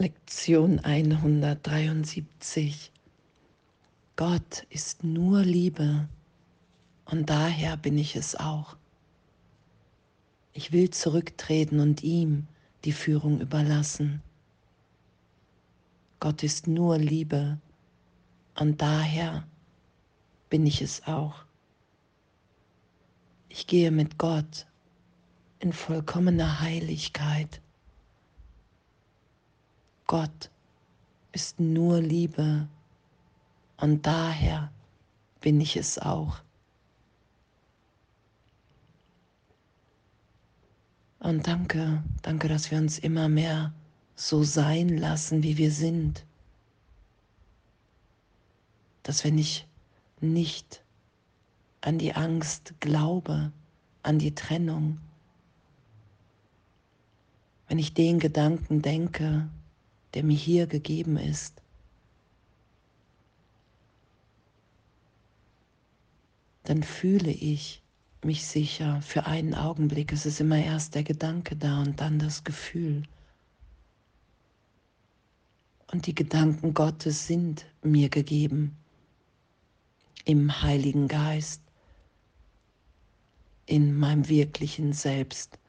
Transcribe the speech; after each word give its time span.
Lektion 0.00 0.78
173. 0.78 2.92
Gott 4.14 4.64
ist 4.70 5.02
nur 5.02 5.42
Liebe 5.42 6.08
und 7.04 7.28
daher 7.28 7.76
bin 7.76 7.98
ich 7.98 8.14
es 8.14 8.36
auch. 8.36 8.76
Ich 10.52 10.70
will 10.70 10.90
zurücktreten 10.90 11.80
und 11.80 12.04
ihm 12.04 12.46
die 12.84 12.92
Führung 12.92 13.40
überlassen. 13.40 14.22
Gott 16.20 16.44
ist 16.44 16.68
nur 16.68 16.96
Liebe 16.96 17.58
und 18.54 18.80
daher 18.80 19.48
bin 20.48 20.64
ich 20.64 20.80
es 20.80 21.04
auch. 21.08 21.44
Ich 23.48 23.66
gehe 23.66 23.90
mit 23.90 24.16
Gott 24.16 24.68
in 25.58 25.72
vollkommener 25.72 26.60
Heiligkeit 26.60 27.60
Gott 30.08 30.50
ist 31.32 31.60
nur 31.60 32.00
Liebe 32.00 32.66
und 33.76 34.06
daher 34.06 34.72
bin 35.42 35.60
ich 35.60 35.76
es 35.76 35.98
auch. 35.98 36.40
Und 41.20 41.46
danke, 41.46 42.02
danke, 42.22 42.48
dass 42.48 42.70
wir 42.70 42.78
uns 42.78 42.98
immer 42.98 43.28
mehr 43.28 43.74
so 44.16 44.44
sein 44.44 44.88
lassen, 44.96 45.42
wie 45.42 45.58
wir 45.58 45.70
sind. 45.70 46.24
Dass 49.02 49.24
wenn 49.24 49.36
ich 49.36 49.66
nicht 50.20 50.82
an 51.82 51.98
die 51.98 52.14
Angst 52.14 52.72
glaube, 52.80 53.52
an 54.02 54.18
die 54.18 54.34
Trennung, 54.34 55.00
wenn 57.66 57.78
ich 57.78 57.92
den 57.92 58.18
Gedanken 58.18 58.80
denke, 58.80 59.50
der 60.18 60.24
mir 60.24 60.36
hier 60.36 60.66
gegeben 60.66 61.16
ist. 61.16 61.62
Dann 66.64 66.82
fühle 66.82 67.30
ich 67.30 67.84
mich 68.24 68.44
sicher 68.44 69.00
für 69.00 69.26
einen 69.26 69.54
Augenblick. 69.54 70.10
Es 70.12 70.26
ist 70.26 70.40
immer 70.40 70.58
erst 70.58 70.96
der 70.96 71.04
Gedanke 71.04 71.54
da 71.54 71.82
und 71.82 72.00
dann 72.00 72.18
das 72.18 72.42
Gefühl. 72.42 73.04
Und 75.92 76.08
die 76.08 76.16
Gedanken 76.16 76.74
Gottes 76.74 77.28
sind 77.28 77.64
mir 77.84 78.08
gegeben 78.08 78.76
im 80.24 80.62
Heiligen 80.62 81.06
Geist, 81.06 81.62
in 83.66 83.96
meinem 83.96 84.28
wirklichen 84.28 84.92
Selbst. 84.92 85.60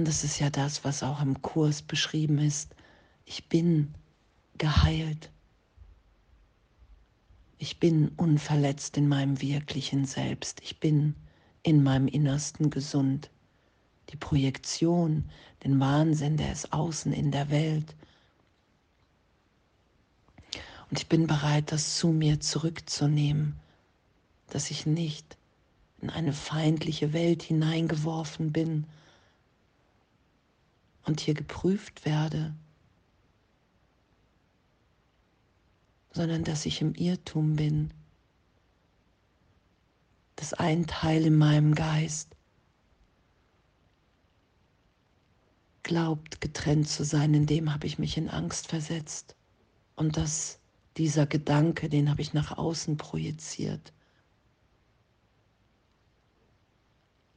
Und 0.00 0.08
das 0.08 0.24
ist 0.24 0.38
ja 0.38 0.48
das, 0.48 0.82
was 0.82 1.02
auch 1.02 1.20
im 1.20 1.42
Kurs 1.42 1.82
beschrieben 1.82 2.38
ist. 2.38 2.74
Ich 3.26 3.50
bin 3.50 3.92
geheilt. 4.56 5.30
Ich 7.58 7.78
bin 7.78 8.08
unverletzt 8.16 8.96
in 8.96 9.08
meinem 9.08 9.42
wirklichen 9.42 10.06
Selbst. 10.06 10.62
Ich 10.62 10.80
bin 10.80 11.14
in 11.62 11.82
meinem 11.82 12.08
Innersten 12.08 12.70
gesund. 12.70 13.28
Die 14.08 14.16
Projektion, 14.16 15.28
den 15.64 15.78
Wahnsinn, 15.80 16.38
der 16.38 16.50
ist 16.50 16.72
außen 16.72 17.12
in 17.12 17.30
der 17.30 17.50
Welt. 17.50 17.94
Und 20.88 20.98
ich 20.98 21.08
bin 21.08 21.26
bereit, 21.26 21.72
das 21.72 21.98
zu 21.98 22.08
mir 22.08 22.40
zurückzunehmen, 22.40 23.60
dass 24.48 24.70
ich 24.70 24.86
nicht 24.86 25.36
in 26.00 26.08
eine 26.08 26.32
feindliche 26.32 27.12
Welt 27.12 27.42
hineingeworfen 27.42 28.50
bin, 28.50 28.86
und 31.04 31.20
hier 31.20 31.34
geprüft 31.34 32.04
werde, 32.04 32.54
sondern 36.12 36.44
dass 36.44 36.66
ich 36.66 36.80
im 36.80 36.94
Irrtum 36.94 37.56
bin, 37.56 37.92
dass 40.36 40.54
ein 40.54 40.86
Teil 40.86 41.26
in 41.26 41.36
meinem 41.36 41.74
Geist 41.74 42.34
glaubt, 45.82 46.40
getrennt 46.40 46.88
zu 46.88 47.04
sein, 47.04 47.34
in 47.34 47.46
dem 47.46 47.72
habe 47.72 47.86
ich 47.86 47.98
mich 47.98 48.16
in 48.16 48.28
Angst 48.28 48.68
versetzt 48.68 49.36
und 49.96 50.16
dass 50.16 50.60
dieser 50.96 51.26
Gedanke, 51.26 51.88
den 51.88 52.10
habe 52.10 52.22
ich 52.22 52.32
nach 52.32 52.56
außen 52.56 52.96
projiziert. 52.96 53.92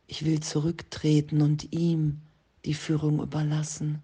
Ich 0.07 0.25
will 0.25 0.41
zurücktreten 0.41 1.41
und 1.41 1.73
ihm 1.73 2.21
die 2.66 2.74
Führung 2.74 3.22
überlassen. 3.22 4.01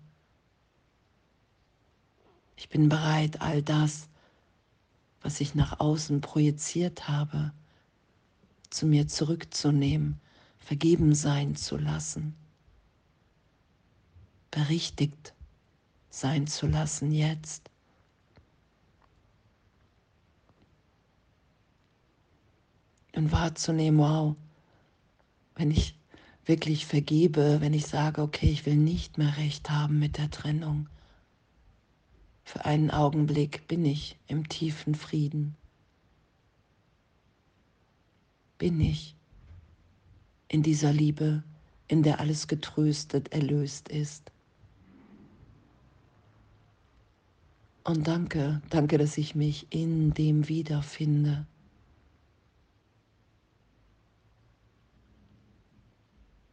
Ich 2.56 2.70
bin 2.70 2.90
bereit, 2.90 3.42
all 3.42 3.62
das, 3.62 4.10
was 5.22 5.40
ich 5.40 5.56
nach 5.56 5.80
außen 5.80 6.22
projiziert 6.22 7.08
habe, 7.08 7.54
zu 8.70 8.86
mir 8.86 9.08
zurückzunehmen, 9.08 10.20
vergeben 10.60 11.16
sein 11.16 11.56
zu 11.56 11.78
lassen, 11.78 12.36
berichtigt 14.52 15.34
sein 16.10 16.48
zu 16.48 16.68
lassen 16.68 17.12
jetzt. 17.12 17.70
Und 23.16 23.32
wahrzunehmen, 23.32 24.00
wow, 24.00 24.36
wenn 25.56 25.72
ich 25.72 25.99
wirklich 26.50 26.88
vergebe, 26.88 27.62
wenn 27.62 27.74
ich 27.74 27.86
sage, 27.86 28.22
okay, 28.22 28.50
ich 28.50 28.66
will 28.66 28.76
nicht 28.76 29.18
mehr 29.18 29.38
recht 29.38 29.70
haben 29.70 30.00
mit 30.00 30.18
der 30.18 30.30
Trennung. 30.32 30.90
Für 32.44 32.66
einen 32.66 32.90
Augenblick 32.90 33.68
bin 33.68 33.86
ich 33.86 34.18
im 34.28 34.50
tiefen 34.50 34.96
Frieden. 34.96 35.56
Bin 38.58 38.82
ich 38.82 39.16
in 40.48 40.64
dieser 40.64 40.92
Liebe, 40.92 41.44
in 41.88 42.02
der 42.02 42.20
alles 42.20 42.48
getröstet, 42.48 43.32
erlöst 43.32 43.88
ist. 43.88 44.32
Und 47.84 48.08
danke, 48.08 48.62
danke, 48.70 48.98
dass 48.98 49.18
ich 49.20 49.36
mich 49.36 49.68
in 49.70 50.16
dem 50.16 50.50
wiederfinde. 50.50 51.46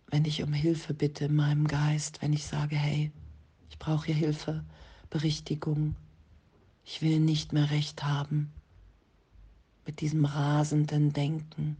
Wenn 0.08 0.24
ich 0.24 0.42
um 0.42 0.52
Hilfe 0.52 0.94
bitte 0.94 1.26
in 1.26 1.34
meinem 1.34 1.66
Geist, 1.66 2.22
wenn 2.22 2.32
ich 2.32 2.46
sage, 2.46 2.76
hey, 2.76 3.10
ich 3.68 3.78
brauche 3.78 4.06
hier 4.06 4.14
Hilfe, 4.14 4.64
Berichtigung, 5.10 5.96
ich 6.84 7.02
will 7.02 7.18
nicht 7.20 7.52
mehr 7.52 7.70
recht 7.70 8.04
haben 8.04 8.52
mit 9.84 10.00
diesem 10.00 10.24
rasenden 10.24 11.12
Denken. 11.12 11.76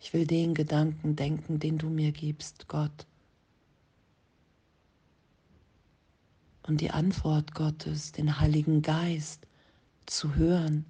Ich 0.00 0.12
will 0.12 0.26
den 0.26 0.54
Gedanken 0.54 1.16
denken, 1.16 1.58
den 1.58 1.78
du 1.78 1.88
mir 1.88 2.12
gibst, 2.12 2.68
Gott. 2.68 3.06
Und 6.66 6.80
die 6.80 6.90
Antwort 6.90 7.54
Gottes, 7.54 8.12
den 8.12 8.38
Heiligen 8.40 8.82
Geist 8.82 9.46
zu 10.06 10.34
hören, 10.34 10.84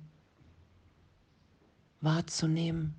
wahrzunehmen 2.01 2.95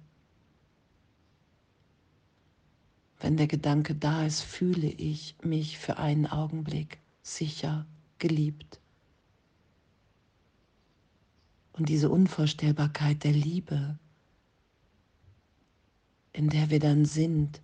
Wenn 3.19 3.37
der 3.37 3.47
Gedanke 3.47 3.95
da 3.95 4.25
ist, 4.25 4.41
fühle 4.41 4.87
ich 4.87 5.35
mich 5.41 5.77
für 5.77 5.97
einen 5.97 6.27
Augenblick 6.27 6.99
sicher, 7.21 7.85
geliebt. 8.19 8.79
Und 11.73 11.89
diese 11.89 12.09
Unvorstellbarkeit 12.09 13.23
der 13.23 13.33
Liebe, 13.33 13.97
in 16.33 16.49
der 16.49 16.69
wir 16.69 16.79
dann 16.79 17.05
sind, 17.05 17.61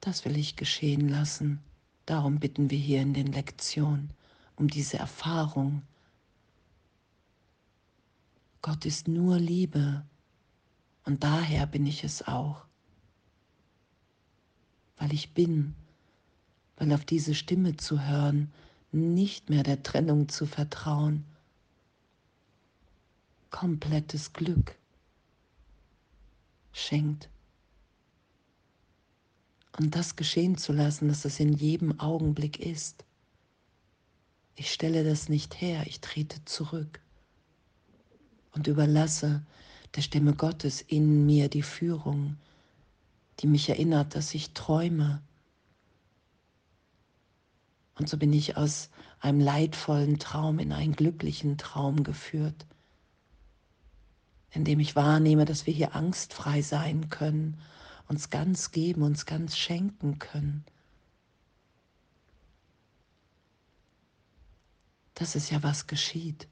das 0.00 0.24
will 0.24 0.36
ich 0.36 0.56
geschehen 0.56 1.08
lassen. 1.08 1.60
Darum 2.06 2.38
bitten 2.38 2.70
wir 2.70 2.78
hier 2.78 3.02
in 3.02 3.14
den 3.14 3.32
Lektionen 3.32 4.10
um 4.56 4.68
diese 4.68 4.98
Erfahrung. 4.98 5.82
Gott 8.62 8.84
ist 8.84 9.08
nur 9.08 9.38
Liebe 9.38 10.04
und 11.04 11.24
daher 11.24 11.66
bin 11.66 11.86
ich 11.86 12.04
es 12.04 12.26
auch, 12.26 12.64
weil 14.98 15.12
ich 15.12 15.32
bin, 15.32 15.74
weil 16.76 16.92
auf 16.92 17.04
diese 17.04 17.34
Stimme 17.34 17.76
zu 17.76 18.06
hören, 18.06 18.52
nicht 18.92 19.50
mehr 19.50 19.62
der 19.62 19.82
Trennung 19.82 20.28
zu 20.28 20.46
vertrauen, 20.46 21.24
komplettes 23.50 24.32
Glück 24.32 24.76
schenkt. 26.72 27.28
Und 29.78 29.94
das 29.94 30.16
geschehen 30.16 30.58
zu 30.58 30.72
lassen, 30.72 31.08
dass 31.08 31.24
es 31.24 31.40
in 31.40 31.52
jedem 31.52 32.00
Augenblick 32.00 32.58
ist. 32.58 33.04
Ich 34.56 34.72
stelle 34.72 35.04
das 35.04 35.28
nicht 35.28 35.60
her, 35.60 35.84
ich 35.86 36.00
trete 36.00 36.44
zurück 36.44 37.00
und 38.52 38.66
überlasse 38.66 39.42
der 39.96 40.02
Stimme 40.02 40.34
Gottes 40.34 40.80
in 40.80 41.26
mir 41.26 41.48
die 41.48 41.62
Führung, 41.62 42.36
die 43.40 43.46
mich 43.46 43.68
erinnert, 43.68 44.14
dass 44.14 44.34
ich 44.34 44.52
träume. 44.52 45.22
Und 47.96 48.08
so 48.08 48.16
bin 48.16 48.32
ich 48.32 48.56
aus 48.56 48.90
einem 49.18 49.40
leidvollen 49.40 50.18
Traum 50.18 50.58
in 50.58 50.72
einen 50.72 50.94
glücklichen 50.94 51.58
Traum 51.58 52.02
geführt, 52.02 52.66
in 54.52 54.64
dem 54.64 54.80
ich 54.80 54.96
wahrnehme, 54.96 55.44
dass 55.44 55.66
wir 55.66 55.74
hier 55.74 55.94
angstfrei 55.94 56.62
sein 56.62 57.08
können, 57.10 57.58
uns 58.08 58.30
ganz 58.30 58.70
geben, 58.72 59.02
uns 59.02 59.26
ganz 59.26 59.56
schenken 59.56 60.18
können. 60.18 60.64
Das 65.14 65.36
ist 65.36 65.50
ja, 65.50 65.62
was 65.62 65.86
geschieht. 65.86 66.48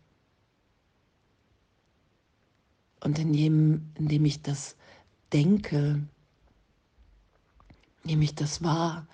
Und 3.00 3.18
indem, 3.18 3.92
indem 3.94 4.24
ich 4.24 4.42
das 4.42 4.76
denke, 5.32 6.02
nehme 8.04 8.24
ich 8.24 8.34
das 8.34 8.62
wahr, 8.62 9.06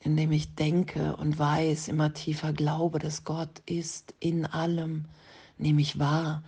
indem 0.00 0.32
ich 0.32 0.54
denke 0.54 1.16
und 1.16 1.38
weiß, 1.38 1.88
immer 1.88 2.12
tiefer 2.12 2.52
glaube, 2.52 2.98
dass 2.98 3.24
Gott 3.24 3.60
ist 3.66 4.14
in 4.20 4.46
allem, 4.46 5.06
nehme 5.58 5.80
ich 5.80 5.98
wahr, 5.98 6.42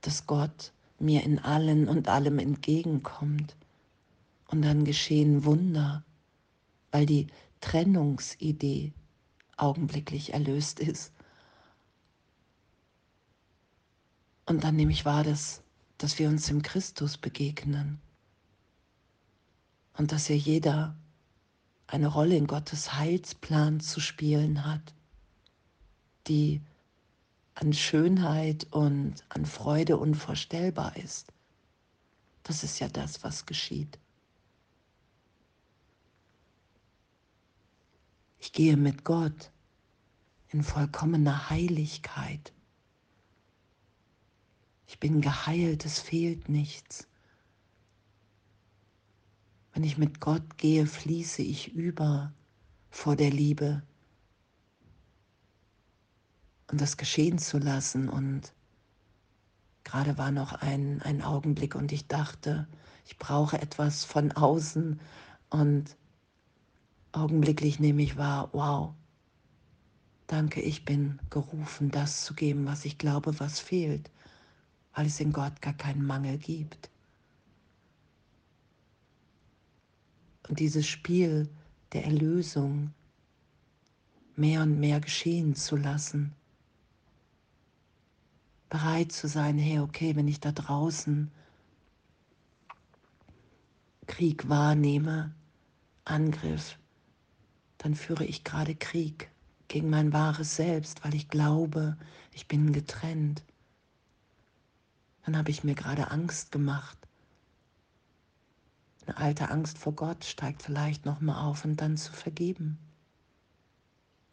dass 0.00 0.26
Gott 0.26 0.72
mir 0.98 1.22
in 1.22 1.38
allen 1.38 1.88
und 1.88 2.08
allem 2.08 2.38
entgegenkommt. 2.38 3.56
Und 4.48 4.62
dann 4.62 4.84
geschehen 4.84 5.44
Wunder, 5.44 6.04
weil 6.90 7.06
die 7.06 7.26
Trennungsidee 7.60 8.92
augenblicklich 9.56 10.32
erlöst 10.32 10.80
ist. 10.80 11.12
Und 14.46 14.64
dann 14.64 14.76
nehme 14.76 14.92
ich 14.92 15.04
wahr, 15.04 15.24
dass, 15.24 15.62
dass 15.98 16.18
wir 16.18 16.28
uns 16.28 16.48
im 16.48 16.62
Christus 16.62 17.18
begegnen 17.18 18.00
und 19.96 20.12
dass 20.12 20.26
hier 20.26 20.36
jeder 20.36 20.96
eine 21.88 22.06
Rolle 22.06 22.36
in 22.36 22.46
Gottes 22.46 22.94
Heilsplan 22.94 23.80
zu 23.80 24.00
spielen 24.00 24.64
hat, 24.64 24.94
die 26.28 26.60
an 27.54 27.72
Schönheit 27.72 28.66
und 28.70 29.24
an 29.30 29.44
Freude 29.44 29.96
unvorstellbar 29.96 30.96
ist. 30.96 31.32
Das 32.44 32.62
ist 32.62 32.78
ja 32.78 32.88
das, 32.88 33.24
was 33.24 33.46
geschieht. 33.46 33.98
Ich 38.38 38.52
gehe 38.52 38.76
mit 38.76 39.04
Gott 39.04 39.50
in 40.50 40.62
vollkommener 40.62 41.50
Heiligkeit. 41.50 42.52
Ich 44.88 44.98
bin 44.98 45.20
geheilt, 45.20 45.84
es 45.84 46.00
fehlt 46.00 46.48
nichts. 46.48 47.06
Wenn 49.74 49.84
ich 49.84 49.98
mit 49.98 50.18
Gott 50.18 50.56
gehe, 50.56 50.86
fließe 50.86 51.42
ich 51.42 51.74
über 51.74 52.32
vor 52.90 53.14
der 53.14 53.30
Liebe. 53.30 53.82
Und 56.70 56.80
das 56.80 56.96
geschehen 56.96 57.38
zu 57.38 57.58
lassen. 57.58 58.08
Und 58.08 58.54
gerade 59.84 60.16
war 60.16 60.30
noch 60.30 60.54
ein, 60.54 61.02
ein 61.02 61.20
Augenblick 61.22 61.74
und 61.74 61.92
ich 61.92 62.08
dachte, 62.08 62.66
ich 63.04 63.18
brauche 63.18 63.60
etwas 63.60 64.04
von 64.04 64.32
außen. 64.32 64.98
Und 65.50 65.96
augenblicklich 67.12 67.78
nehme 67.78 68.02
ich 68.02 68.16
wahr, 68.16 68.48
wow, 68.52 68.94
danke, 70.26 70.62
ich 70.62 70.86
bin 70.86 71.20
gerufen, 71.28 71.90
das 71.90 72.24
zu 72.24 72.32
geben, 72.32 72.64
was 72.64 72.86
ich 72.86 72.96
glaube, 72.96 73.38
was 73.38 73.60
fehlt, 73.60 74.10
weil 74.98 75.06
es 75.06 75.20
in 75.20 75.32
Gott 75.32 75.62
gar 75.62 75.74
keinen 75.74 76.04
Mangel 76.04 76.38
gibt. 76.38 76.90
und 80.48 80.58
dieses 80.58 80.86
Spiel 80.86 81.48
der 81.92 82.04
Erlösung 82.04 82.92
mehr 84.36 84.62
und 84.62 84.78
mehr 84.78 85.00
geschehen 85.00 85.54
zu 85.54 85.76
lassen. 85.76 86.34
Bereit 88.68 89.12
zu 89.12 89.28
sein, 89.28 89.58
hey, 89.58 89.80
okay, 89.80 90.16
wenn 90.16 90.28
ich 90.28 90.40
da 90.40 90.52
draußen 90.52 91.30
Krieg 94.06 94.48
wahrnehme, 94.48 95.34
Angriff, 96.04 96.78
dann 97.78 97.94
führe 97.94 98.24
ich 98.24 98.44
gerade 98.44 98.74
Krieg 98.74 99.30
gegen 99.68 99.90
mein 99.90 100.12
wahres 100.12 100.56
Selbst, 100.56 101.04
weil 101.04 101.14
ich 101.14 101.28
glaube, 101.28 101.96
ich 102.32 102.48
bin 102.48 102.72
getrennt. 102.72 103.42
Dann 105.28 105.36
habe 105.36 105.50
ich 105.50 105.62
mir 105.62 105.74
gerade 105.74 106.10
Angst 106.10 106.52
gemacht 106.52 106.96
eine 109.08 109.16
alte 109.16 109.50
Angst 109.50 109.78
vor 109.78 109.94
Gott 109.94 110.24
steigt 110.24 110.62
vielleicht 110.62 111.06
nochmal 111.06 111.46
auf 111.46 111.64
und 111.64 111.80
dann 111.80 111.96
zu 111.96 112.12
vergeben. 112.12 112.78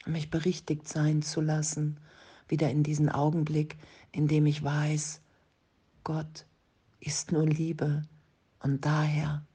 Mich 0.06 0.30
berichtigt 0.30 0.88
sein 0.88 1.22
zu 1.22 1.42
lassen, 1.42 2.00
wieder 2.48 2.70
in 2.70 2.84
diesen 2.84 3.10
Augenblick, 3.10 3.78
in 4.12 4.28
dem 4.28 4.46
ich 4.46 4.64
weiß, 4.64 5.22
Gott 6.04 6.46
ist 7.00 7.32
nur 7.32 7.46
Liebe 7.46 8.04
und 8.60 8.84
daher 8.86 9.46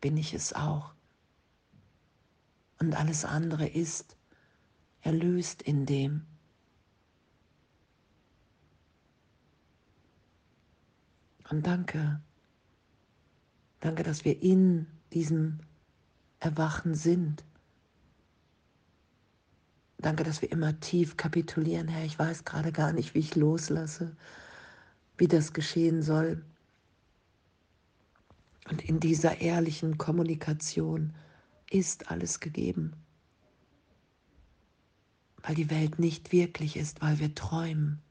bin 0.00 0.16
ich 0.16 0.34
es 0.34 0.52
auch. 0.52 0.94
Und 2.80 2.94
alles 2.94 3.24
andere 3.24 3.68
ist 3.68 4.16
erlöst 5.00 5.62
in 5.62 5.86
dem. 5.86 6.26
Und 11.48 11.66
danke, 11.66 12.20
Danke, 13.80 14.02
dass 14.02 14.24
wir 14.24 14.42
in 14.42 14.86
diesem 15.12 15.60
Erwachen 16.40 16.94
sind. 16.94 17.44
Danke, 19.98 20.24
dass 20.24 20.42
wir 20.42 20.50
immer 20.50 20.78
tief 20.80 21.16
kapitulieren, 21.16 21.88
Herr. 21.88 22.04
Ich 22.04 22.18
weiß 22.18 22.44
gerade 22.44 22.72
gar 22.72 22.92
nicht, 22.92 23.14
wie 23.14 23.20
ich 23.20 23.36
loslasse, 23.36 24.16
wie 25.18 25.28
das 25.28 25.52
geschehen 25.52 26.02
soll. 26.02 26.44
Und 28.68 28.82
in 28.82 28.98
dieser 28.98 29.40
ehrlichen 29.40 29.96
Kommunikation 29.98 31.14
ist 31.70 32.10
alles 32.10 32.40
gegeben, 32.40 32.92
weil 35.42 35.54
die 35.54 35.70
Welt 35.70 35.98
nicht 35.98 36.32
wirklich 36.32 36.76
ist, 36.76 37.00
weil 37.00 37.18
wir 37.20 37.34
träumen. 37.34 38.02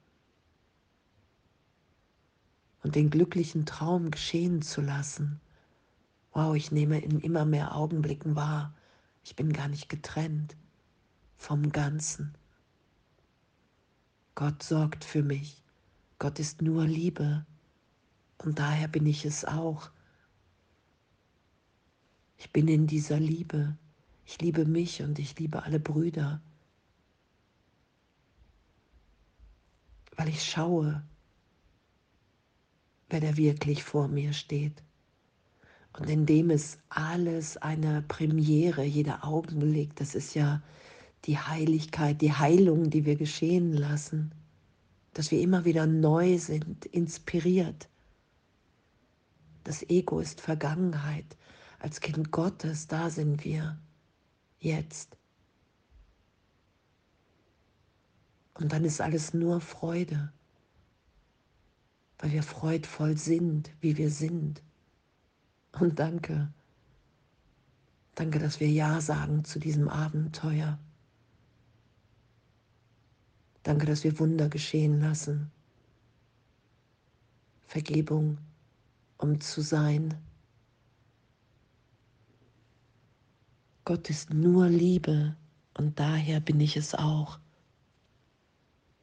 Und 2.85 2.93
den 2.93 3.09
glücklichen 3.09 3.65
Traum 3.65 4.11
geschehen 4.11 4.61
zu 4.61 4.79
lassen 4.79 5.41
wow, 6.35 6.53
ich 6.53 6.71
nehme 6.71 6.99
in 6.99 7.21
immer 7.21 7.45
mehr 7.45 7.75
Augenblicken 7.75 8.35
wahr, 8.35 8.75
ich 9.23 9.35
bin 9.35 9.53
gar 9.53 9.69
nicht 9.69 9.89
getrennt 9.89 10.55
vom 11.37 11.71
Ganzen. 11.71 12.37
Gott 14.35 14.61
sorgt 14.61 15.05
für 15.05 15.23
mich. 15.23 15.63
Gott 16.19 16.39
ist 16.39 16.61
nur 16.61 16.85
Liebe 16.85 17.45
und 18.37 18.59
daher 18.59 18.89
bin 18.89 19.05
ich 19.05 19.23
es 19.23 19.45
auch. 19.45 19.89
Ich 22.37 22.51
bin 22.51 22.67
in 22.67 22.85
dieser 22.85 23.19
Liebe. 23.19 23.77
Ich 24.25 24.41
liebe 24.41 24.65
mich 24.65 25.01
und 25.01 25.19
ich 25.19 25.39
liebe 25.39 25.63
alle 25.63 25.79
Brüder, 25.79 26.41
weil 30.17 30.29
ich 30.29 30.43
schaue, 30.43 31.03
wer 33.09 33.21
da 33.21 33.37
wirklich 33.37 33.83
vor 33.83 34.07
mir 34.07 34.33
steht 34.33 34.83
und 35.97 36.09
in 36.09 36.25
dem 36.25 36.49
ist 36.49 36.79
alles 36.89 37.57
eine 37.57 38.01
Premiere, 38.01 38.83
jeder 38.83 39.23
Augenblick. 39.23 39.95
Das 39.95 40.13
ist 40.13 40.33
ja 40.33 40.61
die 41.23 41.37
Heiligkeit, 41.37 42.21
die 42.21 42.33
Heilung, 42.33 42.89
die 42.89 43.05
wir 43.05 43.15
geschehen 43.15 43.73
lassen, 43.73 44.33
dass 45.13 45.31
wir 45.31 45.39
immer 45.39 45.63
wieder 45.63 45.87
neu 45.87 46.37
sind, 46.37 46.85
inspiriert. 46.87 47.87
Das 49.63 49.83
Ego 49.83 50.19
ist 50.19 50.41
Vergangenheit. 50.41 51.37
Als 51.79 52.01
Kind 52.01 52.31
Gottes, 52.31 52.87
da 52.87 53.09
sind 53.09 53.45
wir 53.45 53.79
jetzt. 54.59 55.17
Und 58.55 58.73
dann 58.73 58.83
ist 58.83 58.99
alles 58.99 59.33
nur 59.33 59.61
Freude, 59.61 60.31
weil 62.25 62.31
wir 62.31 62.41
freudvoll 62.41 63.15
sind, 63.19 63.69
wie 63.81 63.97
wir 63.97 64.09
sind. 64.09 64.63
Und 65.79 65.99
danke, 65.99 66.51
danke, 68.15 68.39
dass 68.39 68.59
wir 68.59 68.67
Ja 68.67 68.99
sagen 68.99 69.45
zu 69.45 69.59
diesem 69.59 69.87
Abenteuer. 69.87 70.79
Danke, 73.61 73.85
dass 73.85 74.03
wir 74.03 74.17
Wunder 74.17 74.49
geschehen 74.49 75.01
lassen. 75.01 75.51
Vergebung, 77.67 78.39
um 79.19 79.39
zu 79.39 79.61
sein. 79.61 80.15
Gott 83.83 84.09
ist 84.09 84.33
nur 84.33 84.67
Liebe 84.67 85.37
und 85.77 85.99
daher 85.99 86.39
bin 86.39 86.59
ich 86.59 86.75
es 86.75 86.95
auch. 86.95 87.37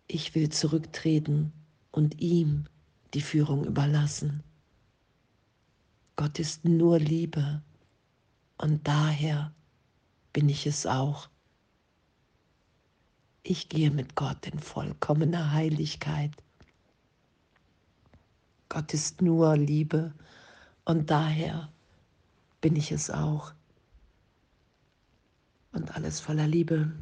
Ich 0.08 0.34
will 0.34 0.48
zurücktreten 0.48 1.52
und 1.92 2.20
ihm 2.20 2.66
die 3.14 3.20
Führung 3.20 3.64
überlassen. 3.64 4.42
Gott 6.16 6.38
ist 6.38 6.64
nur 6.64 6.98
Liebe 6.98 7.62
Und 8.58 8.86
daher 8.86 9.52
bin 10.32 10.48
ich 10.48 10.66
es 10.66 10.86
auch. 10.86 11.28
Ich 13.42 13.68
gehe 13.68 13.90
mit 13.90 14.14
Gott 14.14 14.46
in 14.46 14.58
vollkommener 14.60 15.52
Heiligkeit. 15.52 16.30
Gott 18.68 18.94
ist 18.94 19.20
nur 19.20 19.56
Liebe 19.56 20.14
und 20.84 21.10
daher 21.10 21.70
bin 22.60 22.76
ich 22.76 22.92
es 22.92 23.10
auch. 23.10 23.52
Und 25.72 25.94
alles 25.96 26.20
voller 26.20 26.46
Liebe. 26.46 26.92